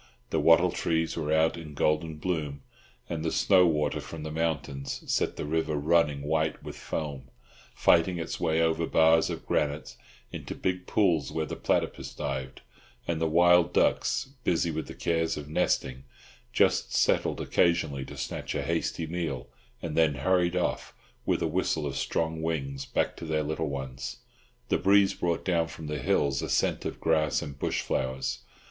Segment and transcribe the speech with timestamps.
[0.31, 2.63] The wattle trees were out in golden bloom,
[3.07, 7.29] and the snow water from the mountains set the river running white with foam,
[7.75, 9.95] fighting its way over bars of granite
[10.31, 12.61] into big pools where the platypus dived,
[13.07, 19.05] and the wild ducks—busy with the cares of nesting—just settled occasionally to snatch a hasty
[19.05, 19.49] meal
[19.83, 20.95] and then hurried off,
[21.27, 24.17] with a whistle of strong wings, back to their little ones.
[24.69, 28.39] The breeze brought down from the hills a scent of grass and bush flowers.